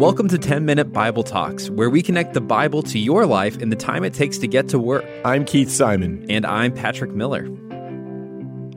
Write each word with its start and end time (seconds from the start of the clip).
Welcome 0.00 0.28
to 0.28 0.38
10 0.38 0.64
Minute 0.64 0.94
Bible 0.94 1.22
Talks, 1.22 1.68
where 1.68 1.90
we 1.90 2.00
connect 2.00 2.32
the 2.32 2.40
Bible 2.40 2.82
to 2.84 2.98
your 2.98 3.26
life 3.26 3.58
in 3.58 3.68
the 3.68 3.76
time 3.76 4.02
it 4.02 4.14
takes 4.14 4.38
to 4.38 4.48
get 4.48 4.66
to 4.70 4.78
work. 4.78 5.04
I'm 5.26 5.44
Keith 5.44 5.70
Simon. 5.70 6.24
And 6.30 6.46
I'm 6.46 6.72
Patrick 6.72 7.10
Miller. 7.10 7.46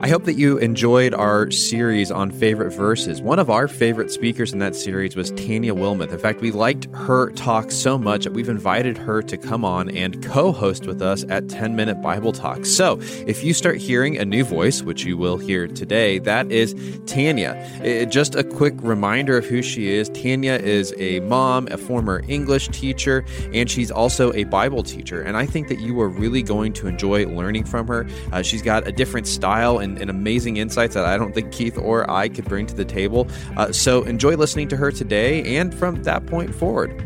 I 0.04 0.08
hope 0.08 0.24
that 0.24 0.34
you 0.34 0.58
enjoyed 0.58 1.14
our 1.14 1.50
series 1.50 2.10
on 2.10 2.30
favorite 2.30 2.72
verses. 2.72 3.22
One 3.22 3.38
of 3.38 3.48
our 3.48 3.66
favorite 3.66 4.10
speakers 4.10 4.52
in 4.52 4.58
that 4.58 4.76
series 4.76 5.16
was 5.16 5.30
Tanya 5.30 5.72
Wilmoth. 5.74 6.12
In 6.12 6.18
fact, 6.18 6.42
we 6.42 6.50
liked 6.50 6.88
her 6.92 7.30
talk 7.30 7.70
so 7.70 7.96
much 7.96 8.24
that 8.24 8.34
we've 8.34 8.50
invited 8.50 8.98
her 8.98 9.22
to 9.22 9.38
come 9.38 9.64
on 9.64 9.88
and 9.88 10.22
co 10.22 10.52
host 10.52 10.86
with 10.86 11.00
us 11.00 11.24
at 11.30 11.48
10 11.48 11.74
Minute 11.74 12.02
Bible 12.02 12.32
Talk. 12.32 12.66
So 12.66 12.98
if 13.26 13.42
you 13.42 13.54
start 13.54 13.78
hearing 13.78 14.18
a 14.18 14.26
new 14.26 14.44
voice, 14.44 14.82
which 14.82 15.04
you 15.04 15.16
will 15.16 15.38
hear 15.38 15.66
today, 15.66 16.18
that 16.18 16.52
is 16.52 16.74
Tanya. 17.06 18.06
Just 18.10 18.34
a 18.34 18.44
quick 18.44 18.74
reminder 18.82 19.38
of 19.38 19.46
who 19.46 19.62
she 19.62 19.88
is 19.88 20.10
Tanya 20.10 20.52
is 20.52 20.92
a 20.98 21.20
mom, 21.20 21.66
a 21.70 21.78
former 21.78 22.22
English 22.28 22.68
teacher, 22.68 23.24
and 23.54 23.70
she's 23.70 23.90
also 23.90 24.34
a 24.34 24.44
Bible 24.44 24.82
teacher. 24.82 25.22
And 25.22 25.34
I 25.34 25.46
think 25.46 25.68
that 25.68 25.80
you 25.80 25.98
are 26.02 26.10
really 26.10 26.42
going 26.42 26.74
to 26.74 26.88
enjoy 26.88 27.24
learning 27.26 27.64
from 27.64 27.86
her. 27.86 28.06
Uh, 28.32 28.42
she's 28.42 28.60
got 28.60 28.86
a 28.86 28.92
different 28.92 29.26
style 29.26 29.78
and, 29.78 29.93
and, 29.98 30.10
amazing 30.10 30.56
insights 30.56 30.94
that 30.94 31.04
I 31.04 31.16
don't 31.16 31.34
think 31.34 31.52
Keith 31.52 31.76
or 31.76 32.10
I 32.10 32.28
could 32.28 32.44
bring 32.46 32.66
to 32.66 32.74
the 32.74 32.84
table. 32.84 33.28
Uh, 33.56 33.72
so 33.72 34.02
enjoy 34.04 34.36
listening 34.36 34.68
to 34.68 34.76
her 34.76 34.90
today 34.90 35.56
and 35.56 35.74
from 35.74 36.02
that 36.04 36.26
point 36.26 36.54
forward. 36.54 36.96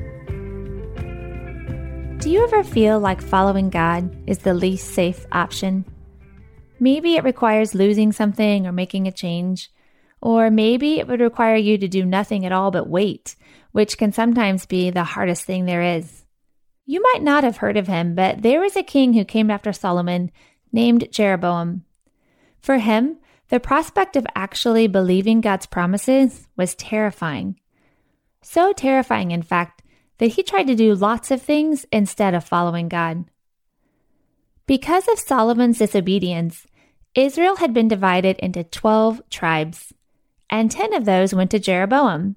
Do 2.21 2.31
you 2.31 2.43
ever 2.43 2.65
feel 2.65 2.99
like 2.99 3.23
following 3.23 3.71
God 3.71 4.15
is 4.27 4.39
the 4.39 4.55
least 4.55 4.91
safe 4.91 5.27
option? 5.33 5.85
Maybe 6.81 7.17
it 7.17 7.25
requires 7.25 7.75
losing 7.75 8.13
something 8.13 8.67
or 8.67 8.73
making 8.73 9.07
a 9.07 9.13
change. 9.13 9.71
Or 10.21 10.51
maybe 10.51 10.99
it 10.99 11.07
would 11.07 11.21
require 11.21 11.57
you 11.57 11.79
to 11.79 11.89
do 11.89 12.05
nothing 12.05 12.45
at 12.45 12.53
all 12.53 12.71
but 12.71 12.89
wait, 12.89 13.37
which 13.73 13.99
can 13.99 14.13
sometimes 14.13 14.67
be 14.67 14.91
the 14.91 15.05
hardest 15.05 15.45
thing 15.45 15.65
there 15.65 15.83
is. 15.83 16.25
You 16.87 17.03
might 17.13 17.23
not 17.23 17.45
have 17.45 17.59
heard 17.59 17.77
of 17.77 17.87
him, 17.87 18.15
but 18.15 18.43
there 18.43 18.61
was 18.61 18.75
a 18.75 18.83
king 18.83 19.13
who 19.13 19.25
came 19.25 19.51
after 19.51 19.73
Solomon 19.73 20.31
named 20.73 21.09
Jeroboam. 21.13 21.85
For 22.61 22.79
him, 22.79 23.19
the 23.49 23.61
prospect 23.61 24.17
of 24.17 24.27
actually 24.35 24.87
believing 24.87 25.41
God's 25.41 25.67
promises 25.67 26.49
was 26.57 26.75
terrifying. 26.75 27.59
So 28.43 28.73
terrifying, 28.73 29.31
in 29.31 29.43
fact, 29.43 29.83
that 30.19 30.33
he 30.33 30.43
tried 30.43 30.67
to 30.67 30.75
do 30.75 30.95
lots 30.95 31.31
of 31.31 31.41
things 31.41 31.87
instead 31.93 32.35
of 32.35 32.45
following 32.45 32.89
God. 32.89 33.25
Because 34.67 35.09
of 35.09 35.19
Solomon's 35.19 35.79
disobedience, 35.79 36.67
Israel 37.15 37.57
had 37.57 37.73
been 37.73 37.89
divided 37.89 38.39
into 38.39 38.65
12 38.65 39.23
tribes, 39.31 39.95
and 40.51 40.71
10 40.71 40.93
of 40.93 41.05
those 41.05 41.33
went 41.33 41.51
to 41.53 41.59
Jeroboam. 41.59 42.37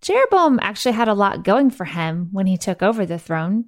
Jeroboam 0.00 0.58
actually 0.62 0.92
had 0.92 1.08
a 1.08 1.14
lot 1.14 1.44
going 1.44 1.70
for 1.70 1.84
him 1.84 2.28
when 2.32 2.46
he 2.46 2.56
took 2.56 2.82
over 2.82 3.04
the 3.04 3.18
throne. 3.18 3.66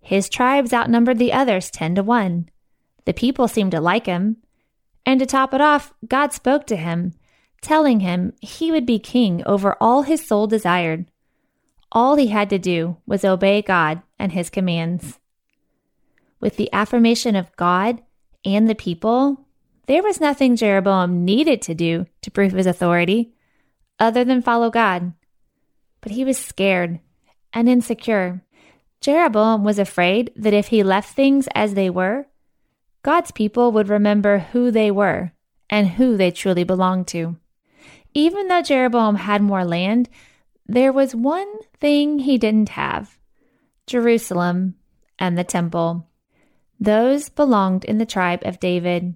His 0.00 0.28
tribes 0.28 0.72
outnumbered 0.72 1.18
the 1.18 1.32
others 1.32 1.70
10 1.70 1.96
to 1.96 2.02
1. 2.02 2.48
The 3.04 3.12
people 3.12 3.48
seemed 3.48 3.72
to 3.72 3.80
like 3.80 4.06
him, 4.06 4.36
and 5.04 5.20
to 5.20 5.26
top 5.26 5.52
it 5.52 5.60
off, 5.60 5.92
God 6.06 6.32
spoke 6.32 6.66
to 6.66 6.76
him, 6.76 7.14
telling 7.60 8.00
him 8.00 8.32
he 8.40 8.70
would 8.70 8.86
be 8.86 8.98
king 8.98 9.42
over 9.46 9.76
all 9.80 10.02
his 10.02 10.26
soul 10.26 10.46
desired. 10.46 11.06
All 11.90 12.16
he 12.16 12.28
had 12.28 12.48
to 12.50 12.58
do 12.58 12.96
was 13.06 13.24
obey 13.24 13.62
God 13.62 14.02
and 14.18 14.32
his 14.32 14.50
commands. 14.50 15.18
With 16.40 16.56
the 16.56 16.72
affirmation 16.72 17.36
of 17.36 17.54
God 17.56 18.02
and 18.44 18.68
the 18.68 18.74
people, 18.74 19.46
there 19.86 20.02
was 20.02 20.20
nothing 20.20 20.56
Jeroboam 20.56 21.24
needed 21.24 21.60
to 21.62 21.74
do 21.74 22.06
to 22.22 22.30
prove 22.30 22.52
his 22.52 22.66
authority 22.66 23.32
other 23.98 24.24
than 24.24 24.42
follow 24.42 24.70
God. 24.70 25.12
But 26.00 26.12
he 26.12 26.24
was 26.24 26.38
scared 26.38 27.00
and 27.52 27.68
insecure. 27.68 28.42
Jeroboam 29.00 29.64
was 29.64 29.78
afraid 29.78 30.32
that 30.36 30.54
if 30.54 30.68
he 30.68 30.82
left 30.82 31.14
things 31.14 31.48
as 31.54 31.74
they 31.74 31.90
were, 31.90 32.26
God's 33.02 33.30
people 33.30 33.72
would 33.72 33.88
remember 33.88 34.38
who 34.38 34.70
they 34.70 34.90
were 34.90 35.32
and 35.68 35.88
who 35.88 36.16
they 36.16 36.30
truly 36.30 36.64
belonged 36.64 37.08
to. 37.08 37.36
Even 38.14 38.48
though 38.48 38.62
Jeroboam 38.62 39.16
had 39.16 39.42
more 39.42 39.64
land, 39.64 40.08
there 40.66 40.92
was 40.92 41.14
one 41.14 41.50
thing 41.80 42.20
he 42.20 42.38
didn't 42.38 42.70
have 42.70 43.18
Jerusalem 43.86 44.76
and 45.18 45.36
the 45.36 45.44
temple. 45.44 46.08
Those 46.78 47.28
belonged 47.28 47.84
in 47.84 47.98
the 47.98 48.06
tribe 48.06 48.40
of 48.44 48.60
David. 48.60 49.14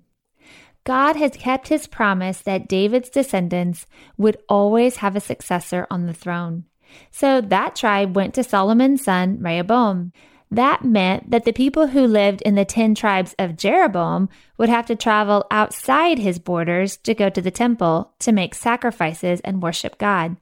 God 0.85 1.17
has 1.17 1.33
kept 1.33 1.69
his 1.69 1.87
promise 1.87 2.41
that 2.43 2.69
David's 2.69 3.11
descendants 3.11 3.87
would 4.17 4.37
always 4.49 4.97
have 4.97 5.17
a 5.17 5.21
successor 5.21 5.87
on 5.91 6.07
the 6.07 6.15
throne. 6.15 6.65
So 7.11 7.41
that 7.41 7.75
tribe 7.75 8.15
went 8.15 8.35
to 8.35 8.45
Solomon's 8.45 9.03
son 9.03 9.39
Rehoboam. 9.41 10.13
That 10.51 10.85
meant 10.85 11.31
that 11.31 11.45
the 11.45 11.53
people 11.53 11.89
who 11.89 12.07
lived 12.07 12.41
in 12.43 12.55
the 12.55 12.65
10 12.65 12.95
tribes 12.95 13.35
of 13.39 13.57
Jeroboam 13.57 14.29
would 14.57 14.69
have 14.69 14.87
to 14.87 14.97
travel 14.97 15.45
outside 15.51 16.19
his 16.19 16.39
borders 16.39 16.97
to 16.99 17.15
go 17.15 17.29
to 17.29 17.43
the 17.43 17.51
temple 17.51 18.13
to 18.21 18.33
make 18.33 18.55
sacrifices 18.55 19.41
and 19.41 19.63
worship 19.63 19.99
God. 19.99 20.37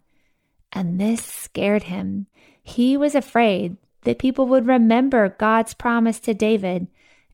And 0.73 1.01
this 1.01 1.25
scared 1.25 1.85
him. 1.85 2.27
He 2.63 2.97
was 2.97 3.15
afraid 3.15 3.77
that 4.03 4.19
people 4.19 4.47
would 4.49 4.67
remember 4.67 5.37
God's 5.39 5.73
promise 5.73 6.21
to 6.21 6.35
David 6.35 6.87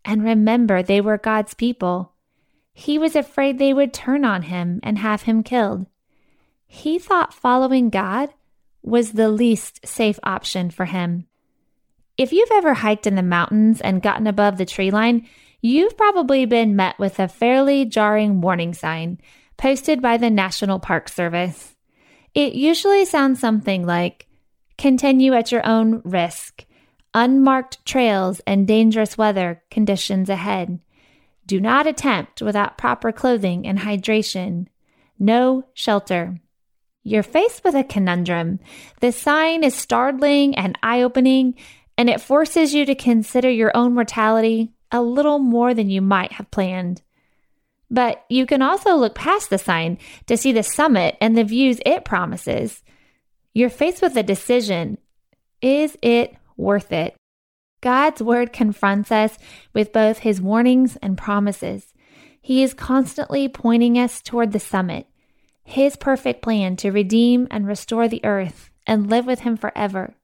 and 0.04 0.22
remember 0.22 0.82
they 0.82 1.00
were 1.00 1.18
God's 1.18 1.54
people. 1.54 2.12
He 2.72 2.98
was 2.98 3.16
afraid 3.16 3.58
they 3.58 3.74
would 3.74 3.92
turn 3.92 4.24
on 4.24 4.42
him 4.42 4.80
and 4.82 4.98
have 4.98 5.22
him 5.22 5.42
killed. 5.42 5.86
He 6.66 6.98
thought 6.98 7.34
following 7.34 7.90
God 7.90 8.30
was 8.82 9.12
the 9.12 9.28
least 9.28 9.86
safe 9.86 10.18
option 10.22 10.70
for 10.70 10.86
him. 10.86 11.26
If 12.20 12.34
you've 12.34 12.50
ever 12.52 12.74
hiked 12.74 13.06
in 13.06 13.14
the 13.14 13.22
mountains 13.22 13.80
and 13.80 14.02
gotten 14.02 14.26
above 14.26 14.58
the 14.58 14.66
tree 14.66 14.90
line, 14.90 15.26
you've 15.62 15.96
probably 15.96 16.44
been 16.44 16.76
met 16.76 16.98
with 16.98 17.18
a 17.18 17.28
fairly 17.28 17.86
jarring 17.86 18.42
warning 18.42 18.74
sign 18.74 19.22
posted 19.56 20.02
by 20.02 20.18
the 20.18 20.28
National 20.28 20.78
Park 20.78 21.08
Service. 21.08 21.74
It 22.34 22.52
usually 22.52 23.06
sounds 23.06 23.40
something 23.40 23.86
like 23.86 24.26
continue 24.76 25.32
at 25.32 25.50
your 25.50 25.66
own 25.66 26.02
risk, 26.04 26.66
unmarked 27.14 27.82
trails 27.86 28.42
and 28.46 28.68
dangerous 28.68 29.16
weather 29.16 29.62
conditions 29.70 30.28
ahead. 30.28 30.78
Do 31.46 31.58
not 31.58 31.86
attempt 31.86 32.42
without 32.42 32.76
proper 32.76 33.12
clothing 33.12 33.66
and 33.66 33.78
hydration. 33.78 34.66
No 35.18 35.64
shelter. 35.72 36.38
You're 37.02 37.22
faced 37.22 37.64
with 37.64 37.74
a 37.74 37.82
conundrum. 37.82 38.60
The 39.00 39.10
sign 39.10 39.64
is 39.64 39.74
startling 39.74 40.54
and 40.54 40.78
eye 40.82 41.00
opening, 41.00 41.54
and 42.00 42.08
it 42.08 42.18
forces 42.18 42.72
you 42.72 42.86
to 42.86 42.94
consider 42.94 43.50
your 43.50 43.70
own 43.76 43.92
mortality 43.92 44.72
a 44.90 45.02
little 45.02 45.38
more 45.38 45.74
than 45.74 45.90
you 45.90 46.00
might 46.00 46.32
have 46.32 46.50
planned. 46.50 47.02
But 47.90 48.24
you 48.30 48.46
can 48.46 48.62
also 48.62 48.96
look 48.96 49.14
past 49.14 49.50
the 49.50 49.58
sign 49.58 49.98
to 50.24 50.38
see 50.38 50.50
the 50.50 50.62
summit 50.62 51.18
and 51.20 51.36
the 51.36 51.44
views 51.44 51.78
it 51.84 52.06
promises. 52.06 52.82
You're 53.52 53.68
faced 53.68 54.00
with 54.00 54.16
a 54.16 54.22
decision 54.22 54.96
is 55.60 55.98
it 56.00 56.34
worth 56.56 56.90
it? 56.90 57.16
God's 57.82 58.22
word 58.22 58.50
confronts 58.50 59.12
us 59.12 59.36
with 59.74 59.92
both 59.92 60.20
his 60.20 60.40
warnings 60.40 60.96
and 61.02 61.18
promises. 61.18 61.92
He 62.40 62.62
is 62.62 62.72
constantly 62.72 63.46
pointing 63.46 63.98
us 63.98 64.22
toward 64.22 64.52
the 64.52 64.58
summit, 64.58 65.06
his 65.64 65.96
perfect 65.96 66.40
plan 66.40 66.76
to 66.76 66.92
redeem 66.92 67.46
and 67.50 67.66
restore 67.66 68.08
the 68.08 68.24
earth 68.24 68.70
and 68.86 69.10
live 69.10 69.26
with 69.26 69.40
him 69.40 69.58
forever. 69.58 70.14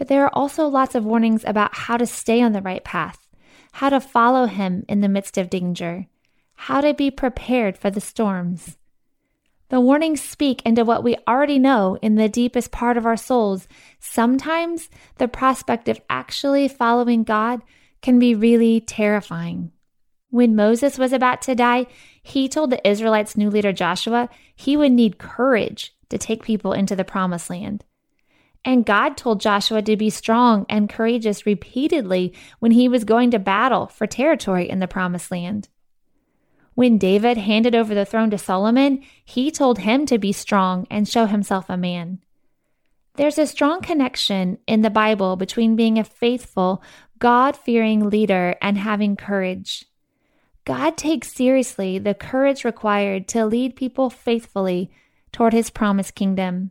But 0.00 0.08
there 0.08 0.24
are 0.24 0.34
also 0.34 0.66
lots 0.66 0.94
of 0.94 1.04
warnings 1.04 1.44
about 1.46 1.76
how 1.76 1.98
to 1.98 2.06
stay 2.06 2.40
on 2.40 2.52
the 2.52 2.62
right 2.62 2.82
path, 2.82 3.28
how 3.72 3.90
to 3.90 4.00
follow 4.00 4.46
Him 4.46 4.82
in 4.88 5.02
the 5.02 5.10
midst 5.10 5.36
of 5.36 5.50
danger, 5.50 6.06
how 6.54 6.80
to 6.80 6.94
be 6.94 7.10
prepared 7.10 7.76
for 7.76 7.90
the 7.90 8.00
storms. 8.00 8.78
The 9.68 9.78
warnings 9.78 10.22
speak 10.22 10.62
into 10.62 10.86
what 10.86 11.04
we 11.04 11.18
already 11.28 11.58
know 11.58 11.98
in 12.00 12.14
the 12.14 12.30
deepest 12.30 12.72
part 12.72 12.96
of 12.96 13.04
our 13.04 13.18
souls. 13.18 13.68
Sometimes 13.98 14.88
the 15.18 15.28
prospect 15.28 15.86
of 15.86 16.00
actually 16.08 16.66
following 16.66 17.22
God 17.22 17.60
can 18.00 18.18
be 18.18 18.34
really 18.34 18.80
terrifying. 18.80 19.70
When 20.30 20.56
Moses 20.56 20.96
was 20.96 21.12
about 21.12 21.42
to 21.42 21.54
die, 21.54 21.88
he 22.22 22.48
told 22.48 22.70
the 22.70 22.88
Israelites' 22.88 23.36
new 23.36 23.50
leader 23.50 23.74
Joshua 23.74 24.30
he 24.56 24.78
would 24.78 24.92
need 24.92 25.18
courage 25.18 25.94
to 26.08 26.16
take 26.16 26.42
people 26.42 26.72
into 26.72 26.96
the 26.96 27.04
promised 27.04 27.50
land. 27.50 27.84
And 28.64 28.84
God 28.84 29.16
told 29.16 29.40
Joshua 29.40 29.82
to 29.82 29.96
be 29.96 30.10
strong 30.10 30.66
and 30.68 30.88
courageous 30.88 31.46
repeatedly 31.46 32.34
when 32.58 32.72
he 32.72 32.88
was 32.88 33.04
going 33.04 33.30
to 33.30 33.38
battle 33.38 33.86
for 33.86 34.06
territory 34.06 34.68
in 34.68 34.80
the 34.80 34.88
promised 34.88 35.30
land. 35.30 35.68
When 36.74 36.98
David 36.98 37.36
handed 37.36 37.74
over 37.74 37.94
the 37.94 38.04
throne 38.04 38.30
to 38.30 38.38
Solomon, 38.38 39.02
he 39.24 39.50
told 39.50 39.80
him 39.80 40.06
to 40.06 40.18
be 40.18 40.32
strong 40.32 40.86
and 40.90 41.08
show 41.08 41.26
himself 41.26 41.68
a 41.68 41.76
man. 41.76 42.20
There's 43.16 43.38
a 43.38 43.46
strong 43.46 43.80
connection 43.80 44.58
in 44.66 44.82
the 44.82 44.90
Bible 44.90 45.36
between 45.36 45.76
being 45.76 45.98
a 45.98 46.04
faithful, 46.04 46.82
God 47.18 47.56
fearing 47.56 48.08
leader 48.08 48.56
and 48.62 48.78
having 48.78 49.16
courage. 49.16 49.84
God 50.64 50.96
takes 50.96 51.32
seriously 51.32 51.98
the 51.98 52.14
courage 52.14 52.64
required 52.64 53.26
to 53.28 53.44
lead 53.44 53.76
people 53.76 54.08
faithfully 54.08 54.90
toward 55.32 55.52
his 55.52 55.70
promised 55.70 56.14
kingdom. 56.14 56.70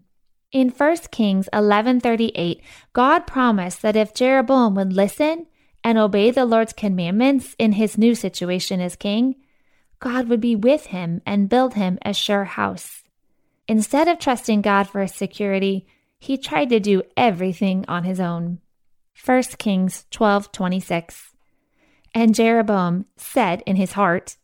In 0.52 0.70
1 0.70 0.98
Kings 1.12 1.48
11:38, 1.54 2.62
God 2.94 3.28
promised 3.28 3.84
that 3.84 3.96
if 3.96 4.16
Jeroboam 4.16 4.74
would 4.76 4.94
listen 4.94 5.46
and 5.84 6.00
obey 6.00 6.32
the 6.32 6.46
Lord's 6.46 6.74
commandments 6.74 7.56
in 7.60 7.74
his 7.74 8.00
new 8.00 8.16
situation 8.16 8.82
as 8.82 8.96
king, 8.96 9.36
God 10.00 10.28
would 10.28 10.42
be 10.42 10.56
with 10.56 10.88
him 10.88 11.22
and 11.24 11.50
build 11.50 11.76
him 11.76 12.00
a 12.04 12.16
sure 12.16 12.46
house. 12.46 13.04
Instead 13.68 14.08
of 14.08 14.18
trusting 14.18 14.64
God 14.64 14.90
for 14.90 15.02
his 15.02 15.14
security, 15.14 15.86
he 16.18 16.36
tried 16.36 16.70
to 16.70 16.80
do 16.80 17.04
everything 17.16 17.86
on 17.88 18.04
his 18.04 18.20
own. 18.20 18.60
1 19.14 19.60
Kings 19.60 20.06
12:26. 20.10 21.36
And 22.16 22.34
Jeroboam 22.34 23.06
said 23.18 23.62
in 23.68 23.76
his 23.76 23.92
heart, 23.92 24.38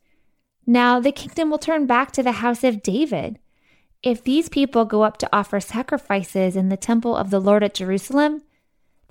Now 0.67 0.99
the 0.99 1.11
kingdom 1.11 1.49
will 1.49 1.57
turn 1.57 1.87
back 1.87 2.11
to 2.11 2.21
the 2.21 2.43
house 2.43 2.63
of 2.63 2.83
David 2.83 3.39
if 4.05 4.23
these 4.23 4.49
people 4.49 4.85
go 4.85 5.01
up 5.01 5.17
to 5.17 5.29
offer 5.33 5.59
sacrifices 5.59 6.55
in 6.55 6.69
the 6.69 6.77
temple 6.77 7.15
of 7.15 7.31
the 7.31 7.41
Lord 7.41 7.63
at 7.63 7.73
Jerusalem, 7.73 8.43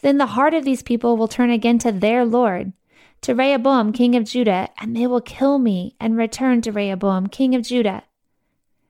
then 0.03 0.19
the 0.19 0.27
heart 0.27 0.55
of 0.55 0.65
these 0.65 0.85
people 0.85 1.17
will 1.17 1.27
turn 1.27 1.51
again 1.51 1.81
to 1.81 1.91
their 1.91 2.25
Lord, 2.25 2.73
to 3.23 3.35
Rehoboam, 3.35 3.93
king 3.93 4.15
of 4.15 4.25
Judah, 4.25 4.69
and 4.79 4.97
they 4.97 5.09
will 5.09 5.21
kill 5.21 5.59
me 5.59 5.97
and 5.99 6.17
return 6.17 6.61
to 6.61 6.71
Rehoboam, 6.71 7.27
king 7.27 7.57
of 7.57 7.63
Judah. 7.63 8.05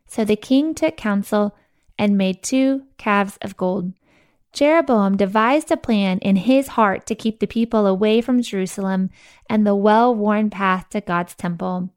So 0.06 0.26
the 0.26 0.36
king 0.36 0.74
took 0.74 0.98
counsel 0.98 1.56
and 1.98 2.18
made 2.18 2.42
two 2.42 2.82
calves 2.98 3.38
of 3.40 3.56
gold. 3.56 3.94
Jeroboam 4.52 5.16
devised 5.16 5.70
a 5.70 5.76
plan 5.76 6.18
in 6.18 6.36
his 6.36 6.68
heart 6.68 7.06
to 7.06 7.14
keep 7.14 7.40
the 7.40 7.46
people 7.46 7.86
away 7.86 8.20
from 8.20 8.42
Jerusalem 8.42 9.08
and 9.48 9.66
the 9.66 9.74
well 9.74 10.14
worn 10.14 10.50
path 10.50 10.90
to 10.90 11.00
God's 11.00 11.34
temple. 11.34 11.90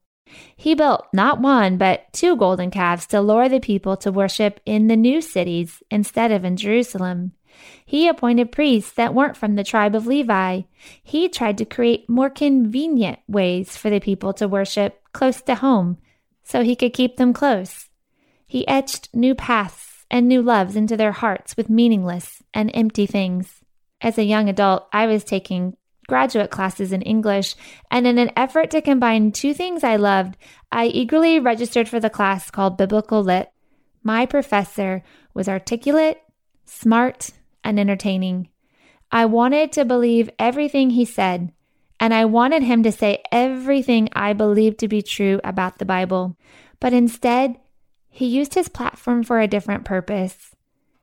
He 0.56 0.76
built 0.76 1.08
not 1.14 1.40
one, 1.40 1.78
but 1.78 2.12
two 2.14 2.36
golden 2.36 2.72
calves 2.72 3.06
to 3.08 3.22
lure 3.22 3.50
the 3.50 3.60
people 3.60 3.98
to 3.98 4.12
worship 4.12 4.60
in 4.66 4.88
the 4.88 4.96
new 4.96 5.22
cities 5.22 5.82
instead 5.90 6.32
of 6.32 6.44
in 6.44 6.58
Jerusalem. 6.58 7.34
He 7.86 8.08
appointed 8.08 8.52
priests 8.52 8.92
that 8.94 9.14
weren't 9.14 9.38
from 9.38 9.56
the 9.56 9.64
tribe 9.64 9.96
of 9.96 10.08
Levi. 10.08 10.62
He 11.04 11.30
tried 11.30 11.58
to 11.58 11.66
create 11.66 12.10
more 12.10 12.30
convenient 12.30 13.20
ways 13.28 13.78
for 13.78 13.90
the 13.90 14.00
people 14.00 14.34
to 14.34 14.48
worship 14.48 15.02
close 15.14 15.42
to 15.44 15.56
home 15.56 15.98
so 16.44 16.64
he 16.64 16.76
could 16.76 16.94
keep 16.94 17.18
them 17.18 17.34
close. 17.34 17.90
He 18.46 18.68
etched 18.68 19.14
new 19.14 19.36
paths 19.36 20.06
and 20.10 20.28
new 20.28 20.42
loves 20.42 20.76
into 20.76 20.96
their 20.96 21.12
hearts 21.12 21.58
with 21.58 21.70
meaningless 21.70 22.42
and 22.54 22.72
empty 22.74 23.06
things. 23.06 23.62
As 24.00 24.18
a 24.18 24.24
young 24.24 24.48
adult, 24.48 24.88
I 24.94 25.08
was 25.08 25.24
taking 25.24 25.76
graduate 26.08 26.50
classes 26.50 26.92
in 26.92 27.02
English, 27.02 27.56
and 27.92 28.08
in 28.08 28.18
an 28.18 28.32
effort 28.36 28.72
to 28.72 28.82
combine 28.82 29.32
two 29.32 29.54
things 29.54 29.84
I 29.84 29.98
loved, 29.98 30.38
I 30.72 30.88
eagerly 30.88 31.40
registered 31.40 31.90
for 31.90 32.00
the 32.00 32.10
class 32.10 32.50
called 32.50 32.78
Biblical 32.78 33.22
Lit. 33.22 33.52
My 34.04 34.26
professor 34.26 35.04
was 35.34 35.50
articulate, 35.50 36.22
smart, 36.66 37.32
and 37.64 37.80
entertaining. 37.80 38.50
I 39.12 39.26
wanted 39.26 39.72
to 39.74 39.86
believe 39.86 40.30
everything 40.40 40.92
he 40.92 41.06
said, 41.06 41.52
and 42.00 42.14
I 42.14 42.26
wanted 42.26 42.64
him 42.64 42.84
to 42.84 42.92
say 42.92 43.24
everything 43.32 44.10
I 44.14 44.34
believed 44.34 44.80
to 44.80 44.88
be 44.88 45.02
true 45.02 45.40
about 45.44 45.78
the 45.78 45.86
Bible. 45.86 46.38
But 46.80 46.94
instead, 46.94 47.58
he 48.10 48.26
used 48.26 48.54
his 48.54 48.70
platform 48.70 49.24
for 49.24 49.40
a 49.40 49.48
different 49.48 49.86
purpose. 49.86 50.56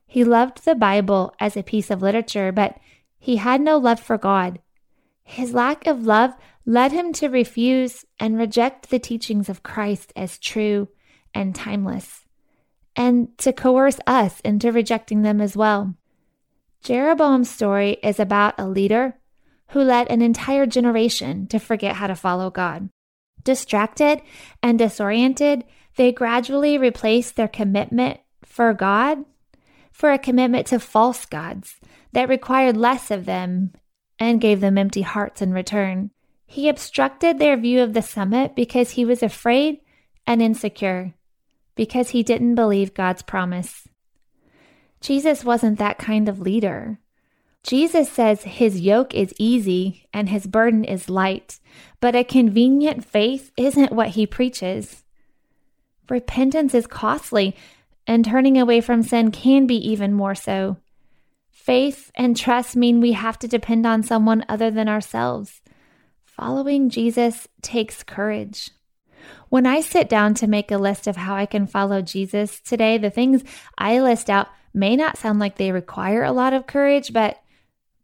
He 0.06 0.24
loved 0.24 0.64
the 0.64 0.74
Bible 0.74 1.34
as 1.40 1.56
a 1.56 1.62
piece 1.62 1.90
of 1.90 2.02
literature, 2.02 2.52
but 2.52 2.78
he 3.18 3.36
had 3.36 3.60
no 3.60 3.78
love 3.78 4.00
for 4.00 4.18
God. 4.18 4.60
His 5.24 5.54
lack 5.54 5.86
of 5.86 6.04
love 6.04 6.34
led 6.66 6.92
him 6.92 7.12
to 7.14 7.28
refuse 7.28 8.04
and 8.20 8.38
reject 8.38 8.90
the 8.90 8.98
teachings 8.98 9.48
of 9.48 9.62
Christ 9.62 10.12
as 10.14 10.38
true 10.38 10.88
and 11.34 11.54
timeless, 11.54 12.24
and 12.94 13.36
to 13.38 13.52
coerce 13.52 13.98
us 14.06 14.40
into 14.40 14.70
rejecting 14.70 15.22
them 15.22 15.40
as 15.40 15.56
well. 15.56 15.94
Jeroboam's 16.82 17.50
story 17.50 17.96
is 18.02 18.20
about 18.20 18.54
a 18.58 18.68
leader 18.68 19.18
who 19.68 19.80
led 19.80 20.10
an 20.10 20.22
entire 20.22 20.66
generation 20.66 21.46
to 21.48 21.58
forget 21.58 21.96
how 21.96 22.06
to 22.06 22.14
follow 22.14 22.50
God. 22.50 22.90
Distracted 23.42 24.20
and 24.62 24.78
disoriented, 24.78 25.64
they 25.96 26.12
gradually 26.12 26.78
replaced 26.78 27.36
their 27.36 27.48
commitment 27.48 28.20
for 28.42 28.72
God 28.74 29.24
for 29.90 30.12
a 30.12 30.18
commitment 30.18 30.66
to 30.68 30.78
false 30.78 31.24
gods 31.24 31.76
that 32.12 32.28
required 32.28 32.76
less 32.76 33.10
of 33.10 33.24
them 33.24 33.72
and 34.18 34.40
gave 34.40 34.60
them 34.60 34.78
empty 34.78 35.02
hearts 35.02 35.42
in 35.42 35.52
return. 35.52 36.10
He 36.46 36.68
obstructed 36.68 37.38
their 37.38 37.56
view 37.56 37.82
of 37.82 37.94
the 37.94 38.02
summit 38.02 38.54
because 38.54 38.90
he 38.90 39.04
was 39.04 39.22
afraid 39.22 39.80
and 40.26 40.40
insecure, 40.40 41.14
because 41.74 42.10
he 42.10 42.22
didn't 42.22 42.54
believe 42.54 42.94
God's 42.94 43.22
promise. 43.22 43.88
Jesus 45.00 45.44
wasn't 45.44 45.78
that 45.78 45.98
kind 45.98 46.28
of 46.28 46.40
leader. 46.40 46.98
Jesus 47.62 48.10
says 48.10 48.42
his 48.42 48.80
yoke 48.80 49.14
is 49.14 49.34
easy 49.38 50.06
and 50.12 50.28
his 50.28 50.46
burden 50.46 50.84
is 50.84 51.08
light, 51.08 51.58
but 52.00 52.14
a 52.14 52.22
convenient 52.22 53.04
faith 53.04 53.50
isn't 53.56 53.92
what 53.92 54.10
he 54.10 54.26
preaches. 54.26 55.02
Repentance 56.10 56.74
is 56.74 56.86
costly, 56.86 57.56
and 58.06 58.24
turning 58.24 58.58
away 58.58 58.82
from 58.82 59.02
sin 59.02 59.30
can 59.30 59.66
be 59.66 59.76
even 59.76 60.12
more 60.12 60.34
so. 60.34 60.76
Faith 61.64 62.10
and 62.14 62.36
trust 62.36 62.76
mean 62.76 63.00
we 63.00 63.12
have 63.12 63.38
to 63.38 63.48
depend 63.48 63.86
on 63.86 64.02
someone 64.02 64.44
other 64.50 64.70
than 64.70 64.86
ourselves. 64.86 65.62
Following 66.26 66.90
Jesus 66.90 67.48
takes 67.62 68.02
courage. 68.02 68.70
When 69.48 69.64
I 69.64 69.80
sit 69.80 70.10
down 70.10 70.34
to 70.34 70.46
make 70.46 70.70
a 70.70 70.76
list 70.76 71.06
of 71.06 71.16
how 71.16 71.34
I 71.34 71.46
can 71.46 71.66
follow 71.66 72.02
Jesus 72.02 72.60
today, 72.60 72.98
the 72.98 73.08
things 73.08 73.42
I 73.78 74.00
list 74.00 74.28
out 74.28 74.48
may 74.74 74.94
not 74.94 75.16
sound 75.16 75.38
like 75.38 75.56
they 75.56 75.72
require 75.72 76.22
a 76.22 76.32
lot 76.32 76.52
of 76.52 76.66
courage, 76.66 77.14
but 77.14 77.38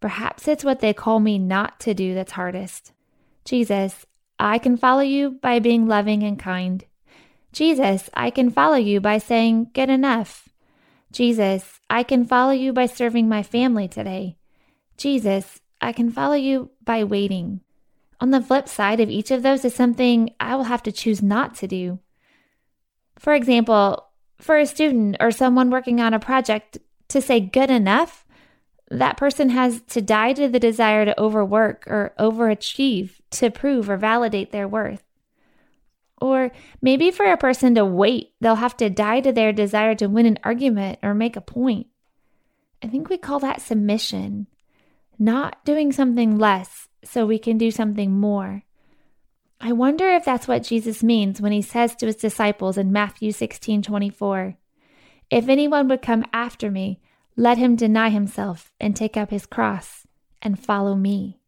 perhaps 0.01 0.49
it's 0.49 0.65
what 0.65 0.81
they 0.81 0.95
call 0.95 1.21
me 1.21 1.39
not 1.39 1.81
to 1.81 1.93
do 1.93 2.15
that's 2.15 2.33
hardest. 2.33 2.95
Jesus, 3.45 4.07
I 4.39 4.57
can 4.57 4.79
follow 4.79 5.03
you 5.03 5.33
by 5.33 5.59
being 5.59 5.87
loving 5.87 6.23
and 6.23 6.39
kind. 6.39 6.83
Jesus, 7.53 8.09
I 8.15 8.31
can 8.31 8.49
follow 8.49 8.77
you 8.77 9.03
by 9.03 9.19
saying, 9.19 9.73
good 9.75 9.91
enough. 9.91 10.50
Jesus, 11.13 11.81
I 11.89 12.03
can 12.03 12.25
follow 12.25 12.53
you 12.53 12.73
by 12.73 12.87
serving 12.87 13.29
my 13.29 13.43
family 13.43 13.89
today. 13.89 14.37
Jesus, 14.97 15.61
I 15.81 15.93
can 15.93 16.11
follow 16.11 16.35
you 16.35 16.71
by 16.85 17.05
waiting. 17.05 17.61
On 18.21 18.31
the 18.31 18.43
flip 18.43 18.69
side 18.69 19.01
of 19.01 19.09
each 19.09 19.31
of 19.31 19.43
those 19.43 19.65
is 19.65 19.75
something 19.75 20.35
I 20.39 20.55
will 20.55 20.65
have 20.65 20.83
to 20.85 20.93
choose 20.93 21.23
not 21.23 21.55
to 21.57 21.67
do. 21.67 21.99
For 23.19 23.35
example, 23.35 24.07
for 24.39 24.57
a 24.57 24.67
student 24.67 25.17
or 25.21 25.31
someone 25.31 25.71
working 25.71 26.01
on 26.01 26.15
a 26.15 26.21
project 26.21 26.79
to 27.09 27.21
say 27.21 27.41
good 27.41 27.71
enough, 27.71 28.25
that 28.91 29.17
person 29.17 29.51
has 29.51 29.81
to 29.89 30.03
die 30.03 30.33
to 30.35 30.49
the 30.49 30.59
desire 30.59 31.05
to 31.05 31.21
overwork 31.21 31.87
or 31.87 32.13
overachieve 32.19 33.21
to 33.31 33.51
prove 33.51 33.89
or 33.89 33.97
validate 33.97 34.53
their 34.53 34.69
worth. 34.69 35.03
Or 36.21 36.53
maybe 36.83 37.11
for 37.11 37.25
a 37.25 37.37
person 37.37 37.75
to 37.77 37.85
wait, 37.85 38.33
they'll 38.41 38.57
have 38.57 38.77
to 38.79 38.91
die 38.91 39.21
to 39.21 39.33
their 39.33 39.53
desire 39.53 39.95
to 39.97 40.07
win 40.07 40.27
an 40.27 40.39
argument 40.45 40.99
or 41.03 41.15
make 41.15 41.37
a 41.37 41.41
point. 41.41 41.87
I 42.83 42.89
think 42.89 43.09
we 43.09 43.19
call 43.19 43.41
that 43.41 43.63
submission, 43.63 44.47
not 45.19 45.65
doing 45.65 45.93
something 45.93 46.39
less 46.39 46.89
so 47.05 47.25
we 47.25 47.39
can 47.39 47.59
do 47.59 47.71
something 47.71 48.13
more. 48.13 48.65
I 49.61 49.73
wonder 49.73 50.09
if 50.11 50.25
that's 50.25 50.49
what 50.49 50.63
Jesus 50.63 51.03
means 51.03 51.41
when 51.41 51.53
he 51.53 51.61
says 51.61 51.95
to 51.97 52.07
his 52.07 52.17
disciples 52.17 52.79
in 52.79 52.93
Matthew 52.93 53.33
16 53.33 53.83
24, 53.83 54.57
If 55.31 55.49
anyone 55.49 55.89
would 55.89 56.01
come 56.01 56.25
after 56.33 56.71
me, 56.71 57.01
let 57.37 57.59
him 57.59 57.77
deny 57.77 58.09
himself 58.09 58.73
and 58.81 58.97
take 58.97 59.17
up 59.17 59.31
his 59.31 59.47
cross 59.47 60.07
and 60.41 60.59
follow 60.59 60.95
me. 60.95 61.41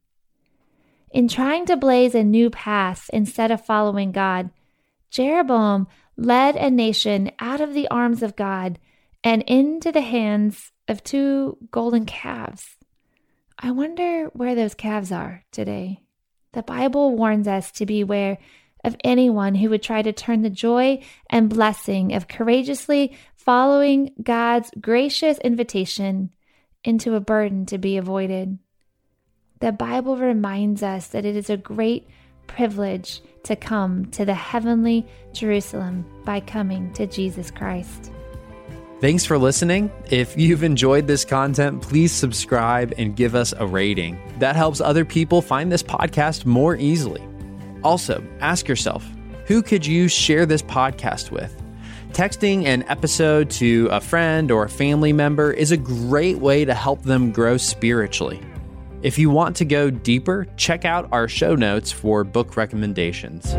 In 1.10 1.28
trying 1.28 1.66
to 1.66 1.76
blaze 1.76 2.14
a 2.14 2.22
new 2.22 2.50
path 2.50 3.08
instead 3.12 3.50
of 3.50 3.64
following 3.64 4.12
God, 4.12 4.50
Jeroboam 5.12 5.86
led 6.16 6.56
a 6.56 6.70
nation 6.70 7.30
out 7.38 7.60
of 7.60 7.74
the 7.74 7.86
arms 7.88 8.22
of 8.22 8.34
God 8.34 8.78
and 9.22 9.42
into 9.42 9.92
the 9.92 10.00
hands 10.00 10.72
of 10.88 11.04
two 11.04 11.58
golden 11.70 12.06
calves. 12.06 12.76
I 13.58 13.70
wonder 13.72 14.26
where 14.32 14.54
those 14.54 14.74
calves 14.74 15.12
are 15.12 15.44
today. 15.52 16.00
The 16.52 16.62
Bible 16.62 17.14
warns 17.14 17.46
us 17.46 17.70
to 17.72 17.86
beware 17.86 18.38
of 18.84 18.96
anyone 19.04 19.54
who 19.54 19.68
would 19.70 19.82
try 19.82 20.00
to 20.00 20.12
turn 20.12 20.42
the 20.42 20.50
joy 20.50 21.02
and 21.28 21.50
blessing 21.50 22.14
of 22.14 22.26
courageously 22.26 23.16
following 23.36 24.12
God's 24.22 24.70
gracious 24.80 25.38
invitation 25.38 26.30
into 26.84 27.14
a 27.14 27.20
burden 27.20 27.66
to 27.66 27.78
be 27.78 27.98
avoided. 27.98 28.58
The 29.60 29.72
Bible 29.72 30.16
reminds 30.16 30.82
us 30.82 31.06
that 31.08 31.24
it 31.24 31.36
is 31.36 31.50
a 31.50 31.56
great 31.56 32.08
privilege 32.46 33.20
to 33.44 33.56
come 33.56 34.06
to 34.12 34.24
the 34.24 34.34
heavenly 34.34 35.06
Jerusalem 35.32 36.04
by 36.24 36.40
coming 36.40 36.92
to 36.94 37.06
Jesus 37.06 37.50
Christ. 37.50 38.12
Thanks 39.00 39.24
for 39.24 39.36
listening. 39.36 39.90
If 40.10 40.38
you've 40.38 40.62
enjoyed 40.62 41.08
this 41.08 41.24
content, 41.24 41.82
please 41.82 42.12
subscribe 42.12 42.94
and 42.98 43.16
give 43.16 43.34
us 43.34 43.52
a 43.56 43.66
rating. 43.66 44.16
That 44.38 44.54
helps 44.54 44.80
other 44.80 45.04
people 45.04 45.42
find 45.42 45.72
this 45.72 45.82
podcast 45.82 46.44
more 46.46 46.76
easily. 46.76 47.22
Also, 47.82 48.22
ask 48.40 48.68
yourself 48.68 49.04
who 49.46 49.60
could 49.60 49.84
you 49.84 50.06
share 50.06 50.46
this 50.46 50.62
podcast 50.62 51.32
with? 51.32 51.60
Texting 52.12 52.64
an 52.64 52.84
episode 52.88 53.50
to 53.50 53.88
a 53.90 54.00
friend 54.00 54.52
or 54.52 54.64
a 54.64 54.68
family 54.68 55.12
member 55.12 55.50
is 55.50 55.72
a 55.72 55.76
great 55.76 56.38
way 56.38 56.64
to 56.64 56.72
help 56.72 57.02
them 57.02 57.32
grow 57.32 57.56
spiritually. 57.56 58.40
If 59.02 59.18
you 59.18 59.30
want 59.30 59.56
to 59.56 59.64
go 59.64 59.90
deeper, 59.90 60.46
check 60.56 60.84
out 60.84 61.08
our 61.10 61.26
show 61.26 61.56
notes 61.56 61.90
for 61.90 62.22
book 62.22 62.56
recommendations. 62.56 63.52